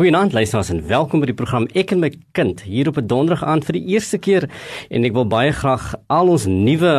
[0.00, 3.44] Goeienaand luisteraars en welkom by die program Ek en my kind hier op 'n donderdag
[3.44, 4.48] aand vir die eerste keer
[4.88, 6.94] en ek wil baie graag al ons nuwe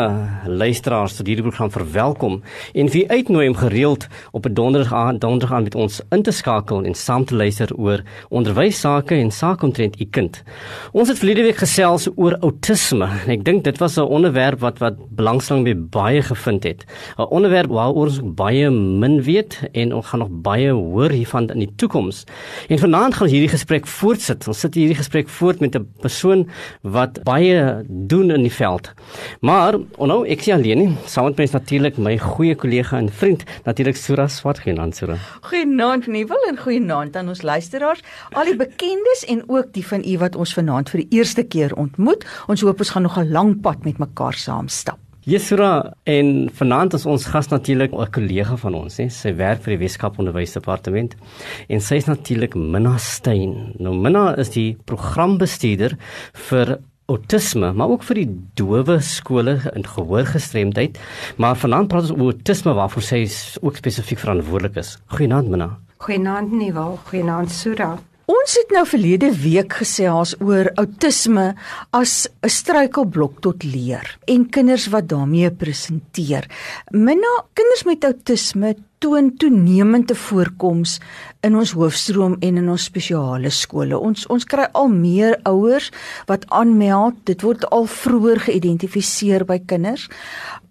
[0.45, 2.43] luisteraars tot hierdie program verwelkom
[2.73, 6.31] en wie uitnooi om gereeld op 'n donderdag aand donderdag aand met ons in te
[6.31, 10.43] skakel en saam te luister oor onderwys sake en sake omtrent u kind.
[10.91, 14.77] Ons het verlede week gesels oor outisme en ek dink dit was 'n onderwerp wat
[14.77, 16.85] wat belangstelling by baie gevind het.
[17.17, 21.59] 'n Onderwerp waaroor ons baie min weet en ons gaan nog baie hoor hiervan in
[21.59, 22.25] die toekoms.
[22.69, 24.47] En vanaand gaan ons hierdie gesprek voortsit.
[24.51, 26.49] Ons sit hierdie gesprek voort met 'n persoon
[26.83, 28.91] wat baie doen in die veld.
[29.39, 33.09] Maar onnou ek sien alleen nie, saam met my is natuurlik my goeie kollega en
[33.09, 35.15] vriend, natuurlik Sura Swart genant Sura.
[35.41, 38.01] Goeienaand Nuwel en goeienaand aan ons luisteraars,
[38.33, 41.75] al die bekendes en ook die van u wat ons vanaand vir die eerste keer
[41.75, 42.25] ontmoet.
[42.47, 44.99] Ons hoop ons gaan nog 'n lang pad met mekaar saam stap.
[45.21, 49.07] Jesura en vanaand is ons gas natuurlik 'n kollega van ons, hè.
[49.09, 51.15] Sy werk vir die Weskaap Onderwysdepartement
[51.69, 53.75] en sy is natuurlik Minna Steyn.
[53.77, 55.95] Nou Minna is die programbestuurder
[56.33, 60.97] vir autisme, maar ook vir die dowe skole in gehoorgestremdheid.
[61.37, 63.27] Maar vanaand praat ons oor autisme waarvoor sy
[63.61, 64.97] ook spesifiek verantwoordelik is.
[65.05, 65.77] Goeienaand Minna.
[65.97, 67.99] Goeienaand Nieuwal, goeienaand Sura.
[68.31, 71.49] Ons het nou verlede week gesels oor outisme
[71.91, 76.47] as 'n struikelblok tot leer en kinders wat daarmee presenteer.
[76.91, 80.99] Minna, kinders met outisme toon toenemende voorkoms
[81.41, 83.99] in ons hoofstroom en in ons spesiale skole.
[83.99, 85.91] Ons ons kry al meer ouers
[86.27, 87.15] wat aanmeld.
[87.25, 90.07] Dit word al vroeër geïdentifiseer by kinders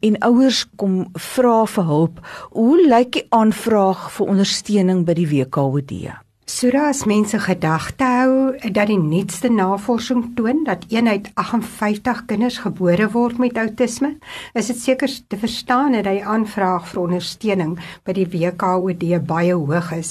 [0.00, 2.26] en ouers kom vra vir hulp.
[2.50, 6.29] Hoe lyk die aanvraag vir ondersteuning by die WKOD?
[6.50, 8.30] Sura as mense gedagte hou
[8.74, 14.16] dat die nuutste navorsing toon dat 1 uit 58 kinders gebore word met outisme,
[14.58, 19.92] is dit seker te verstaan dat die aanvraag vir ondersteuning by die WKOD baie hoog
[19.94, 20.10] is.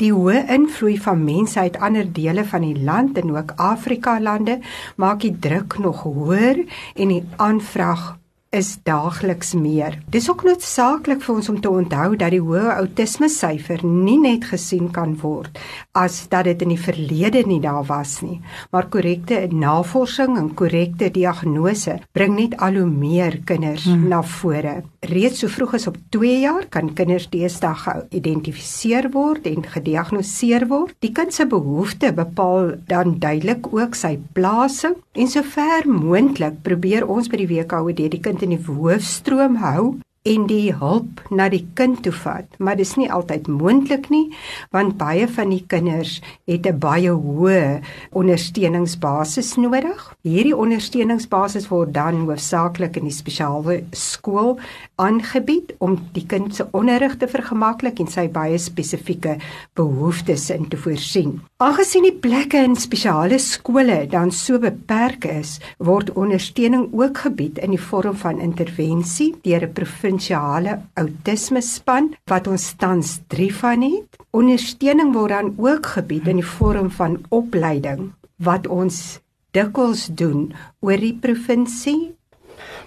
[0.00, 4.62] Die hoë invloed van mense uit ander dele van die land en ook Afrika lande
[4.96, 6.64] maak die druk nog hoër
[6.96, 8.14] en die aanvraag
[8.50, 9.98] is daagliks meer.
[10.08, 14.46] Dis ook noodsaaklik vir ons om te onthou dat die hoë outisme syfer nie net
[14.48, 15.58] gesien kan word
[15.98, 18.38] as dat dit in die verlede nie daar was nie,
[18.72, 24.06] maar korrekte navorsing en korrekte diagnose bring net al hoe meer kinders hmm.
[24.08, 24.78] na vore.
[25.10, 30.94] Reeds so vroeg as op 2 jaar kan kinders deesdae geïdentifiseer word en gediagnoseer word.
[31.02, 37.30] Die kind se behoeftes bepaal dan duidelik ook sy plasing en sover moontlik probeer ons
[37.30, 42.02] by die WKOD die kind in die hoofstroom hou en die hulp na die kind
[42.04, 44.26] toe vat, maar dis nie altyd moontlik nie,
[44.74, 46.18] want baie van die kinders
[46.50, 47.80] het 'n baie hoë
[48.12, 50.00] ondersteuningsbasis nodig.
[50.22, 54.58] Hierdie ondersteuningsbasis word dan hoofsaaklik in die spesiale skool
[54.96, 59.38] aangebied om die kind se onderrig te vergemaklik en sy baie spesifieke
[59.74, 61.40] behoeftes in te voorsien.
[61.58, 67.72] Aangesien die plekke in spesiale skole dan so beperk is, word ondersteuning ook gebied in
[67.74, 74.20] die vorm van intervensie deur 'n provinsiale outisme span wat ons tans 3 van het.
[74.30, 79.18] Ondersteuning word dan ook gebied in die vorm van opleiding wat ons
[79.50, 82.14] dikwels doen oor die provinsie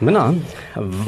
[0.02, 0.32] Minna,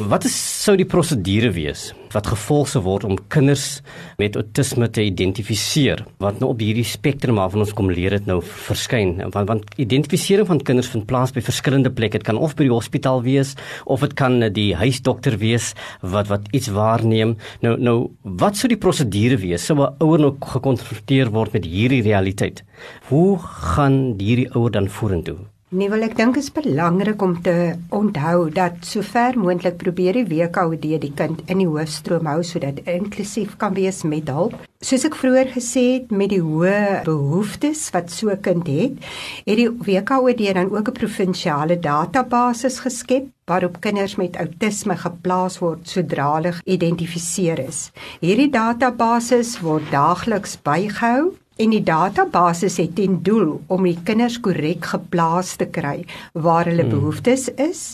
[0.06, 3.80] wat is sou die prosedure wees wat gevolg sou word om kinders
[4.20, 6.04] met autisme te identifiseer?
[6.22, 9.72] Wat nou op hierdie spektrum af van ons kom leer dit nou verskyn want want
[9.82, 12.20] identifisering van kinders vind plaas by verskillende plekke.
[12.22, 13.56] Dit kan of by die hospitaal wees
[13.90, 15.72] of dit kan die huisdokter wees
[16.14, 17.34] wat wat iets waarneem.
[17.66, 17.96] Nou nou
[18.44, 19.66] wat sou die prosedure wees?
[19.66, 22.62] Sou 'n ouer nou gekonfronteer word met hierdie realiteit?
[23.10, 27.72] Hoe gaan hierdie ouer dan vorentoe Nee, wel ek dink dit is belangrik om te
[27.96, 33.56] onthou dat sover moontlik probeer die WKOD die kind in die hoofstroom hou sodat inklusief
[33.56, 34.58] kan wees met hulp.
[34.84, 39.00] Soos ek vroeër gesê het met die hoë behoeftes wat so 'n kind het,
[39.48, 45.88] het die WKOD dan ook 'n provinsiale database geskep waarop kinders met outisme geplaas word
[45.88, 47.90] sodra hulle geïdentifiseer is.
[48.20, 54.88] Hierdie database word daagliks bygehou En die database het ten doel om die kinders korrek
[54.90, 56.02] geplaas te kry
[56.32, 56.96] waar hulle hmm.
[56.96, 57.84] behoeftes is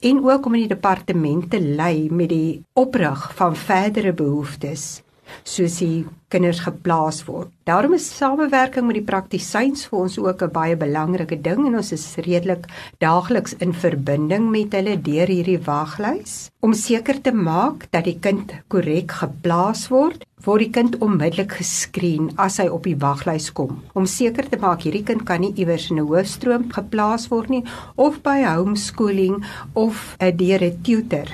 [0.00, 5.02] en ook om in die departement te lei met die oprig van verdere behoeftes
[5.44, 7.48] soos die kinders geplaas word.
[7.68, 11.92] Daarom is samewerking met die praktisyns vir ons ook 'n baie belangrike ding en ons
[11.92, 12.66] is redelik
[13.00, 18.52] daagliks in verbinding met hulle deur hierdie waglys om seker te maak dat die kind
[18.68, 20.24] korrek geplaas word.
[20.44, 24.82] Word die kind onmiddellik geskreen as hy op die waglys kom om seker te maak
[24.82, 27.64] hierdie kind kan nie iewers in 'n hoofstroom geplaas word nie
[27.96, 29.44] of by homeschooling
[29.74, 31.28] of 'n deur 'n tutor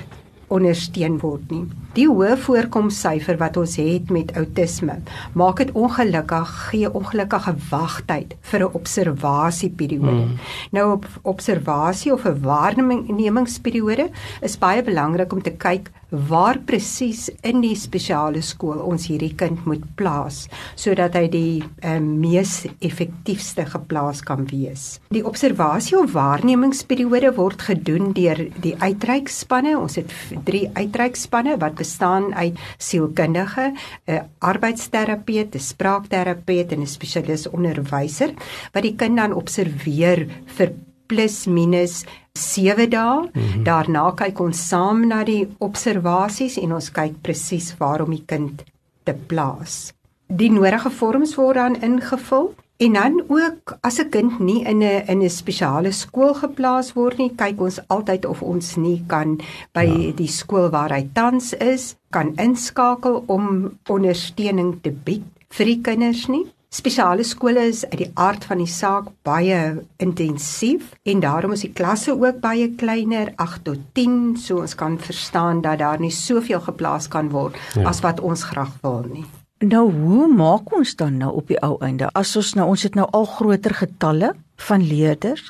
[0.48, 1.83] ondersteun word nie.
[1.94, 4.96] Die hoë voorkomssyfer wat ons het met outisme,
[5.38, 10.24] maak dit ongelukkig gee ongelukkige wagtyd vir 'n observasieperiode.
[10.24, 10.38] Hmm.
[10.72, 14.10] Nou op observasie of 'n waarnemingsperiode
[14.42, 19.64] is baie belangrik om te kyk waar presies in die spesiale skool ons hierdie kind
[19.66, 20.44] moet plaas
[20.78, 25.00] sodat hy die uh, mees effektiefste geplaas kan wees.
[25.14, 29.74] Die observasie of waarnemingsperiode word gedoen deur die uitreikspanne.
[29.78, 30.12] Ons het
[30.46, 33.72] drie uitreikspanne wat bestaan uit sielkundige,
[34.08, 38.34] 'n arbeidsterapeut, 'n spraakterapeut en 'n spesialis onderwyser
[38.72, 40.26] wat die kind dan observeer
[40.56, 40.72] vir
[41.06, 43.20] plus minus 7 dae.
[43.20, 43.64] Mm -hmm.
[43.64, 48.64] Daarna kyk ons saam na die observasies en ons kyk presies waar om die kind
[49.02, 49.92] te plaas.
[50.26, 55.04] Die nodige vorms word dan ingevul en dan ook as 'n kind nie in 'n
[55.06, 59.40] in 'n spesiale skool geplaas word nie, kyk ons altyd of ons nie kan
[59.72, 60.12] by ja.
[60.12, 66.28] die skool waar hy tans is, kan inskakel om ondersteuning te bied vir die kinders
[66.28, 66.46] nie.
[66.74, 71.72] Spesiale skole is uit die aard van die saak baie intensief en daarom is die
[71.72, 76.60] klasse ook baie kleiner, 8 tot 10, so ons kan verstaan dat daar nie soveel
[76.60, 77.86] geplaas kan word ja.
[77.86, 79.24] as wat ons graag wil nie.
[79.64, 82.10] Nou hoe maak ons dan nou op die ou einde?
[82.12, 84.34] As ons nou ons het nou al groter getalle
[84.66, 85.46] van leerders.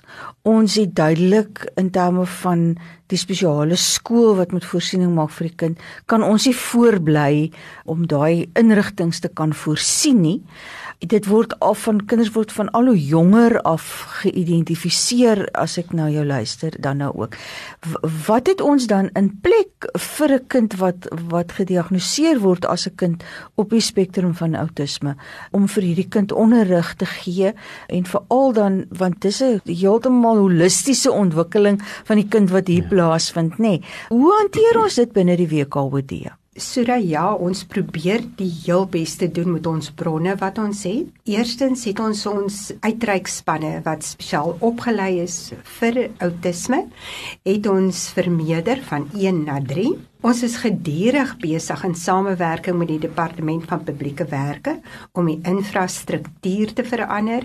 [0.47, 2.63] Ons het duidelik in terme van
[3.11, 7.35] die spesiale skool wat moet voorsiening maak vir die kind, kan ons nie voorbly
[7.91, 10.39] om daai inrigtinge te kan voorsien nie
[10.99, 13.85] dit word af van kinders word van al hoe jonger af
[14.23, 17.37] geïdentifiseer as ek nou jou luister dan nou ook.
[18.27, 22.95] Wat het ons dan in plek vir 'n kind wat wat gediagnoseer word as 'n
[22.97, 23.25] kind
[23.55, 25.17] op die spektrum van outisme
[25.51, 27.53] om vir hierdie kind onderrig te gee
[27.89, 32.89] en veral dan want dis 'n heeltemal holistiese ontwikkeling van die kind wat hier ja.
[32.89, 33.59] plaasvind, nê.
[33.59, 33.83] Nee.
[34.09, 36.44] Hoe hanteer ons dit binne die WKOD?
[36.55, 41.09] Sodat ja, ons probeer die heel beste doen met ons bronne wat ons het.
[41.27, 46.85] Eerstens het ons ons uitreikspanne wat spesiaal opgelei is vir outisme,
[47.43, 49.89] het ons vermeerder van 1 na 3.
[50.25, 54.79] Ons is gedurig besig in samewerking met die departement van publieke werke
[55.13, 57.45] om die infrastruktuur te verander.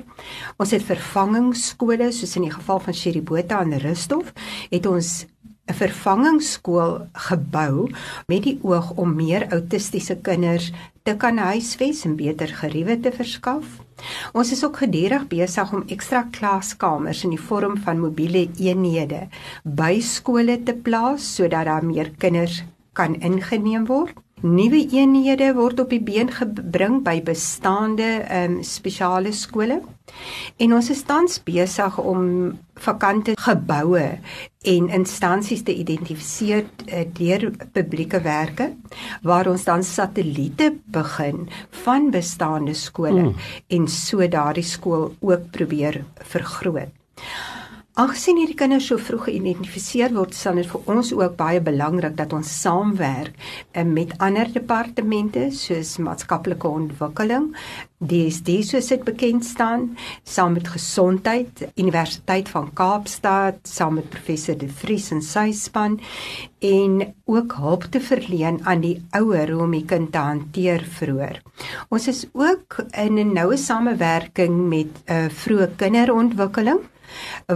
[0.61, 4.31] Ons het vervangingsskole soos in die geval van Sheribota en Rusthof,
[4.69, 5.25] het ons
[5.69, 6.95] 'n vervangingsskool
[7.29, 7.89] gebou
[8.27, 10.71] met die oog om meer autistiese kinders
[11.03, 13.65] te kan huisves en beter geriewe te verskaf.
[14.33, 19.27] Ons is ook gedurig besig om ekstra klaskamers in die vorm van mobiele eenhede
[19.63, 22.63] by skole te plaas sodat daar meer kinders
[22.93, 24.15] kan ingeneem word.
[24.39, 29.81] Nuwe eenhede word op die been gebring by bestaande um, spesiale skole.
[30.63, 34.05] En ons is tans besig om vakante geboue
[34.73, 38.71] en instansies te identifiseer uh, deur publieke werke
[39.27, 41.49] waar ons dan satelliete begin
[41.83, 43.37] van bestaande skole mm.
[43.75, 46.95] en so daardie skool ook probeer vergroot.
[47.99, 52.31] Aangesien hierdie kinders so vroeg geïdentifiseer word, sal dit vir ons ook baie belangrik dat
[52.31, 53.33] ons saamwerk
[53.73, 57.49] eh, met ander departemente soos maatskaplike ontwikkeling,
[57.99, 59.83] DSD soos dit bekend staan,
[60.23, 65.97] saam met gesondheid, Universiteit van Kaapstad, saam met professor De Vries en sy span
[66.63, 71.41] en ook hulp te verleen aan die ouer om die kind te hanteer vroeër.
[71.91, 76.79] Ons is ook in 'n noue samewerking met 'n uh, vroeë kinderontwikkeling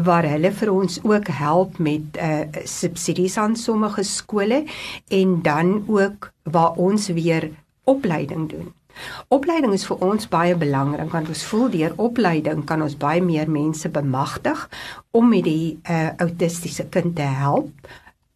[0.03, 4.63] waar hulle vir ons ook help met uh subsidies aan sommige skole
[5.07, 7.51] en dan ook waar ons weer
[7.83, 8.71] opleiding doen.
[9.33, 13.49] Opleiding is vir ons baie belangrik want ons voel deur opleiding kan ons baie meer
[13.49, 14.67] mense bemagtig
[15.11, 17.69] om met die uh autistiese kind te help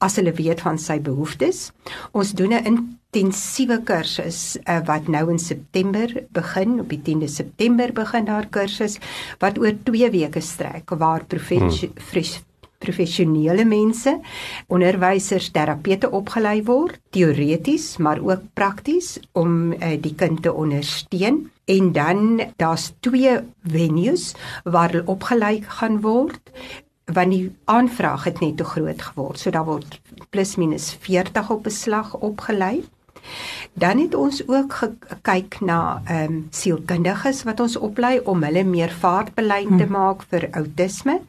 [0.04, 1.72] as hulle weet van sy behoeftes.
[2.14, 7.94] Ons doen 'n intensiewe kursus uh, wat nou in September begin, op die 10de September
[7.94, 9.00] begin daar kursus
[9.40, 12.46] wat oor 2 weke strek waar professionele hmm.
[12.78, 14.20] professionele mense,
[14.68, 21.50] onderwysers, terapeute opgelei word, teoreties maar ook prakties om uh, die kind te ondersteun.
[21.66, 26.54] En dan daar's twee venues waar hulle opgelei gaan word
[27.14, 29.40] want die aanvraag het net te groot geword.
[29.40, 30.00] So daar word
[30.30, 32.84] plus minus 40 op beslag opgelei.
[33.78, 38.90] Dan het ons ook gekyk na ehm um, sielkundiges wat ons oplei om hulle meer
[38.90, 39.92] vaartbelyn te hmm.
[39.92, 41.20] maak vir outisme.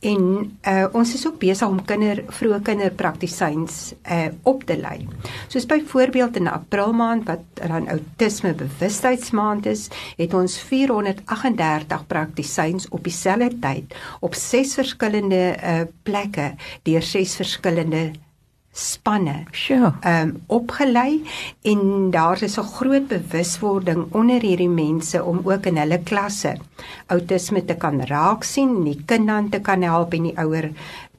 [0.00, 0.24] En
[0.68, 5.06] uh, ons is ook besig om kinder vroeë kinderpraktisyns uh, op te lei.
[5.48, 13.04] Soos byvoorbeeld in April maand wat dan outisme bewustheidsmaand is, het ons 438 praktisyns op
[13.04, 18.10] dieselfde tyd op ses verskillende uh, plekke deur ses verskillende
[18.74, 19.92] spanne Sjoe.
[20.02, 21.22] um opgelei
[21.62, 26.56] en daar is 'n groot bewuswording onder hierdie mense om ook in hulle klasse
[27.06, 30.70] outisme te kan raak sien en die kind dan te kan help en die ouer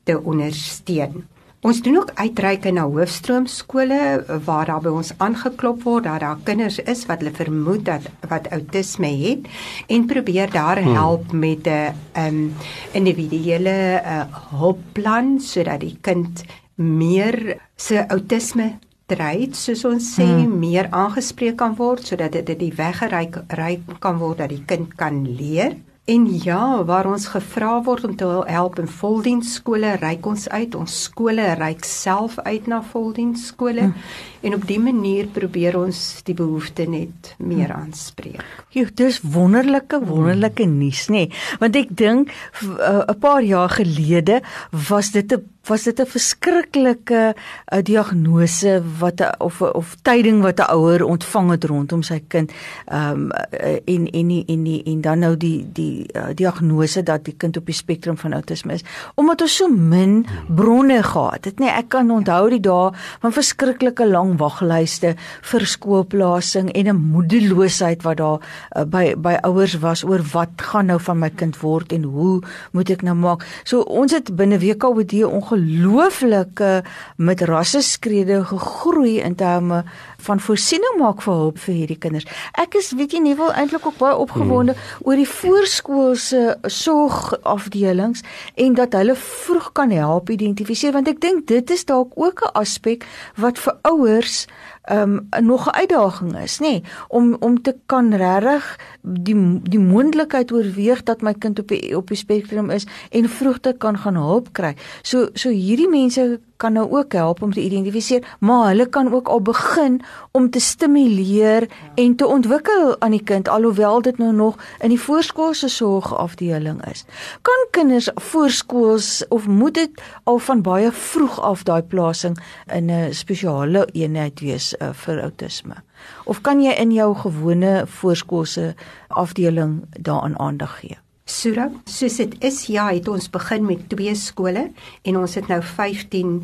[0.04, 1.24] te ondersteun.
[1.66, 4.00] Ons doen ook uitreike na hoofstroomskole
[4.46, 8.50] waar daar by ons aangeklop word dat daar kinders is wat hulle vermoed dat wat
[8.54, 9.48] outisme het
[9.88, 12.54] en probeer daar help met 'n um
[12.92, 14.26] individuele uh,
[14.60, 16.44] hulpplan sodat die kind
[16.76, 20.54] meer se outisme treit soos ons sê hmm.
[20.60, 25.24] meer aangespreek kan word sodat dit die weggeryk ry kan word dat die kind kan
[25.26, 25.78] leer.
[26.06, 30.76] En ja, waar ons gevra word om te help in voldiensskole, reik ons uit.
[30.78, 34.04] Ons skole reik self uit na voldiensskole hmm.
[34.46, 38.46] en op dië manier probeer ons die behoefte net meer aanspreek.
[38.78, 41.58] Jo, dis wonderlike wonderlike nuus nê, nee.
[41.64, 42.30] want ek dink
[42.62, 44.44] 'n paar jaar gelede
[44.90, 50.60] was dit 'n was dit 'n verskriklike uh, diagnose wat a, of of tyding wat
[50.60, 52.52] 'n ouer ontvang het rondom sy kind?
[52.92, 57.58] Um en en en en, en dan nou die die uh, diagnose dat die kind
[57.58, 58.84] op die spektrum van outisme is.
[59.16, 63.32] Omdat ons so min bronne gehad het nê nee, ek kan onthou die dae van
[63.32, 68.40] verskriklike lang waglyste vir skoolplasing en 'n moedeloosheid wat daar
[68.76, 72.42] uh, by by ouers was oor wat gaan nou van my kind word en hoe
[72.72, 73.46] moet ek nou maak?
[73.64, 75.14] So ons het binne WKOD
[75.56, 76.84] ongelooflike
[77.16, 79.84] met rasseskrede gegroei in terme
[80.18, 82.26] van voorsiening maak vir hulp vir hierdie kinders.
[82.60, 85.08] Ek is weet jy nie wil eintlik ook baie opgewonde hmm.
[85.08, 88.24] oor die voorskoolse sorgafdelings
[88.56, 92.56] en dat hulle vroeg kan help identifiseer want ek dink dit is dalk ook 'n
[92.62, 93.06] aspek
[93.38, 94.46] wat vir ouers
[94.92, 100.52] um, nog 'n uitdaging is, nê, nee, om om te kan regtig die die moontlikheid
[100.52, 104.16] oorweeg dat my kind op die op die spektrum is en vroeg te kan gaan
[104.16, 104.76] hulp kry.
[105.02, 109.28] So so hierdie mense kan nou ook help om te identifiseer, maar hulle kan ook
[109.28, 114.56] al begin om te stimuleer en te ontwikkel aan die kind alhoewel dit nou nog
[114.80, 117.06] in die voorskoolse sorgafdeling is.
[117.42, 122.40] Kan kinders voorskools of moet dit al van baie vroeg af daai plasing
[122.74, 125.76] in 'n spesiale eenheid wees uh, vir outisme?
[126.24, 128.76] Of kan jy in jou gewone voorskoolse
[129.08, 131.05] afdeling daaraan aandag gee?
[131.26, 134.68] Sura, soos dit is, ja, het ons begin met twee skole
[135.10, 136.36] en ons het nou 15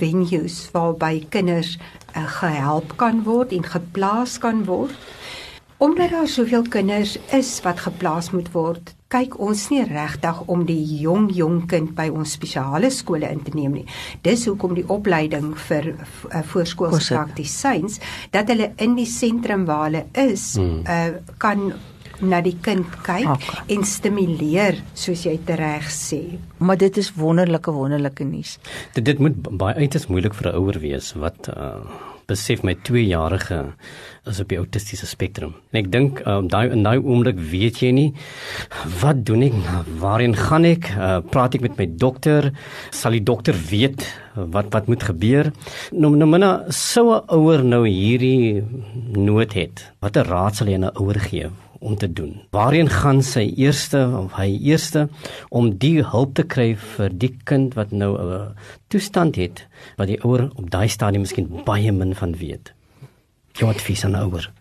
[0.00, 4.98] venues waarby kinders uh, gehelp kan word en geplaas kan word.
[5.78, 10.82] Omdat daar soveel kinders is wat geplaas moet word, kyk ons nie regtig om die
[11.04, 13.88] jong jong kind by ons spesiale skole in te neem nie.
[14.26, 18.02] Dis hoekom die opleiding vir uh, voorskoolse praktisyns
[18.34, 20.82] dat hulle in die sentrum waar hulle is, hmm.
[20.82, 21.70] uh, kan
[22.20, 23.62] na die kind kyk okay.
[23.74, 26.38] en stimuleer soos jy reg sê.
[26.58, 28.58] Maar dit is wonderlike wonderlike nuus.
[28.94, 31.80] Dit dit moet baie uiters moeilik vir 'n ouer wees wat uh,
[32.26, 33.58] besef my 2-jarige
[34.26, 35.54] is op die autistiese spektrum.
[35.70, 38.08] En ek dink um, daai in daai oomblik weet jy nie
[39.00, 39.54] wat doen ek?
[40.02, 40.90] Waarheen gaan ek?
[40.96, 42.50] Uh, praat ek met my dokter?
[42.90, 44.02] Sal die dokter weet
[44.34, 45.52] wat wat moet gebeur?
[45.92, 48.64] Nou nou mina sou 'n ouer nou hierdie
[49.14, 49.92] nood het.
[50.00, 51.50] Watter raad sal jy aan 'n ouer gee?
[51.86, 52.40] Om te doen.
[52.50, 55.06] Waarheen gaan sy eerste of hy eerste
[55.48, 58.54] om die hulp te kry vir die kind wat nou 'n
[58.90, 59.66] toestand het
[59.96, 62.72] wat die ouer op daai stadium miskien baie min van weet.
[63.52, 64.52] Jou advies aan ouer.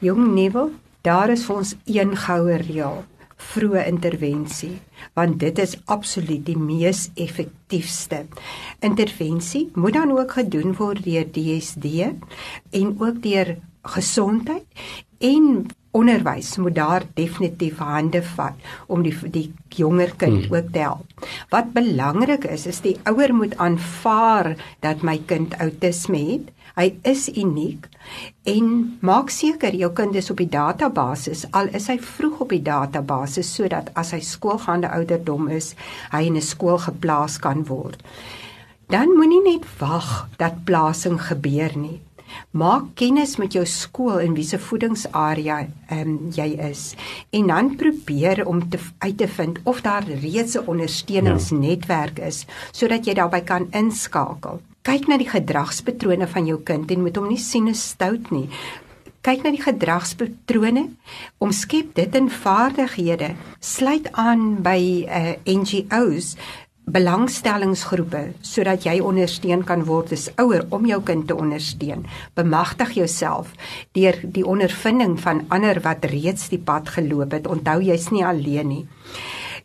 [0.00, 0.70] Jong Neville,
[1.02, 3.04] daar is vir ons een goue reël
[3.36, 4.78] vroeë intervensie
[5.14, 8.24] want dit is absoluut die mees effektiefste.
[8.80, 11.84] Intervensie moet dan ook gedoen word deur DSD
[12.70, 14.64] en ook deur gesondheid
[15.18, 20.54] en onderwys moet daar definitief hande vat om die die jonger kind hmm.
[20.56, 21.26] ook te help.
[21.52, 26.52] Wat belangrik is is die ouer moet aanvaar dat my kind outisme het.
[26.76, 27.86] Hy is uniek
[28.44, 28.66] en
[29.00, 33.42] maak seker jou kind is op die database al is hy vroeg op die database
[33.46, 35.72] sodat as hy skoolgaande ouderdom is,
[36.12, 38.02] hy in 'n skool geplaas kan word.
[38.88, 42.00] Dan moenie net wag dat plasing gebeur nie.
[42.50, 46.94] Maak kennis met jou skool en wiese voedingsarea ehm um, jy is
[47.30, 53.06] en dan probeer om te uit te vind of daar reeds 'n ondersteuningsnetwerk is sodat
[53.06, 54.60] jy daarbey kan inskakel.
[54.82, 58.48] Kyk na die gedragspatrone van jou kind en moet hom nie sien as stout nie.
[59.26, 60.84] Kyk na die gedragspatrone,
[61.42, 63.32] omskep dit in vaardighede.
[63.58, 64.78] Sluit aan by
[65.08, 66.36] uh, eh, NGO's
[66.86, 72.04] belangstellingsgroepe sodat jy ondersteun kan word as ouer om jou kind te ondersteun.
[72.38, 73.50] Bemagtig jouself
[73.98, 77.50] deur die ondervinding van ander wat reeds die pad geloop het.
[77.50, 78.84] Onthou jy's nie alleen nie.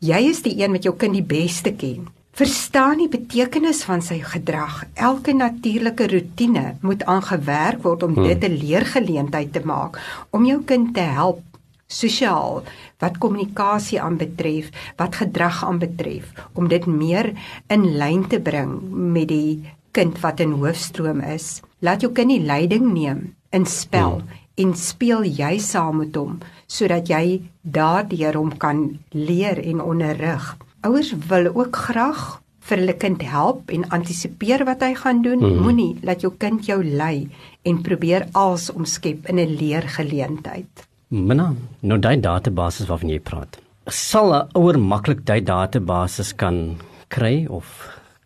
[0.01, 2.09] Jy is die een wat jou kind die beste ken.
[2.33, 4.85] Verstaan die betekenis van sy gedrag.
[4.95, 9.99] Elke natuurlike rotine moet aangewerk word om dit 'n leergeleentheid te maak
[10.31, 11.50] om jou kind te help
[11.91, 12.61] sosiaal
[13.03, 17.33] wat kommunikasie aanbetref, wat gedrag aanbetref om dit meer
[17.73, 21.59] in lyn te bring met die kind wat in hoofstroom is.
[21.83, 24.37] Laat jou kind die leiding neem in spel hmm.
[24.63, 26.39] en speel jy saam met hom
[26.71, 30.53] sodat jy daardeur hom kan leer en onderrig.
[30.87, 32.21] Ouers wil ook graag
[32.69, 35.41] vir hulle kind help en antisipeer wat hy gaan doen.
[35.43, 35.65] Hmm.
[35.65, 37.27] Moenie laat jou kind jou lei
[37.67, 40.90] en probeer als omskep in 'n leergeleentheid.
[41.11, 41.49] Minna,
[41.83, 43.57] nou daai database waarvan jy praat.
[43.91, 47.65] Sal 'n ouer maklik daai database kan kry of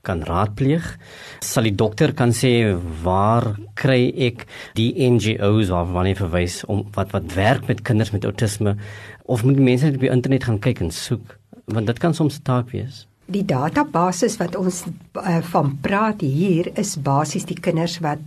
[0.04, 0.86] kan raadpleeg?
[1.42, 7.12] Sal die dokter kan sê waar kry ek die NGOs waarvan jy verwys om wat
[7.12, 8.78] wat werk met kinders met outisme
[9.26, 11.40] of moet mense net op die internet gaan kyk en soek?
[11.66, 13.08] Want dit kan soms 'n taak wees.
[13.26, 18.20] Die database wat ons uh, van praat hier is basies die kinders wat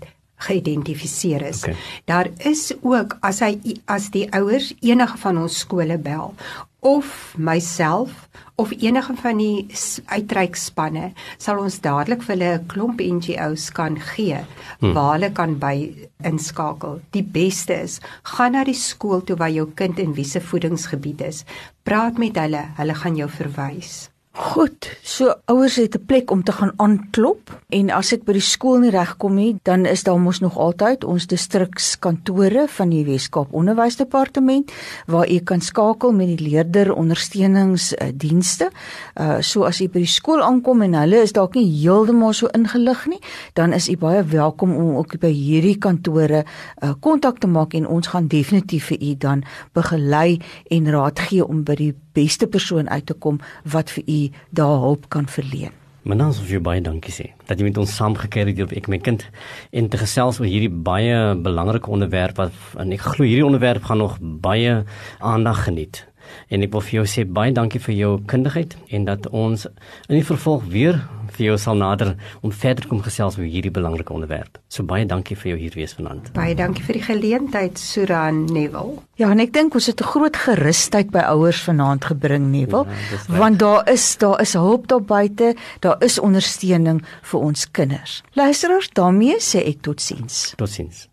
[0.46, 1.64] geïdentifiseer is.
[1.64, 1.76] Okay.
[2.04, 6.34] Daar is ook as hy as die ouers enige van ons skole bel
[6.80, 9.66] of myself of enige van die
[10.06, 11.10] uitreikspanne
[11.42, 14.38] sal ons dadelik vir hulle 'n klomp NGOs kan gee
[14.80, 14.92] hmm.
[14.94, 15.74] waar hulle kan by
[16.22, 17.00] inskakel.
[17.10, 21.44] Die beste is gaan na die skool toe waar jou kind in wiese voedingsgebied is.
[21.82, 24.08] Praat met hulle, hulle gaan jou verwys.
[24.38, 28.40] Goed, so ouers het 'n plek om te gaan aanklop en as dit by die
[28.40, 33.52] skool nie regkom nie, dan is daar mos nog altyd ons distrikskantore van die Weskaap
[33.52, 34.72] Onderwysdepartement
[35.06, 38.70] waar u kan skakel met die leerder ondersteuningsdienste.
[39.20, 42.46] Uh so as u by die skool aankom en hulle is dalk nie heeltemal so
[42.46, 43.20] ingelig nie,
[43.52, 46.44] dan is u baie welkom om ook by hierdie kantore
[46.82, 50.40] uh kontak te maak en ons gaan definitief vir u dan begelei
[50.70, 54.20] en raad gee om by die beste persoon uit te kom wat vir u
[54.50, 55.74] daar hulp kan verleen.
[56.08, 59.00] Menans of jy baie dankie sê dat jy met ons saamgekeer het op ek my
[59.02, 59.26] kind
[59.76, 64.00] en te gesels oor hierdie baie belangrike onderwerp wat en ek glo hierdie onderwerp gaan
[64.00, 64.84] nog baie
[65.18, 66.07] aandag geniet.
[66.48, 69.66] En ek wil vir jou sê baie dankie vir jou kundigheid en dat ons
[70.08, 71.00] in die vervolg weer
[71.36, 74.58] vir jou sal nader om verder kom gesels oor hierdie belangrike onderwerp.
[74.72, 76.32] So baie dankie vir jou hier wees vanaand.
[76.36, 78.98] Baie dankie vir die geleentheid Suran Neville.
[79.20, 83.38] Ja, en ek dink ons het 'n groot gerusheid by ouers vanaand gebring Neville, ja,
[83.38, 88.22] want daar is daar is hulp daar buite, daar is ondersteuning vir ons kinders.
[88.34, 90.54] Luisteraars, daarmee sê ek totsiens.
[90.56, 91.08] Totsiens.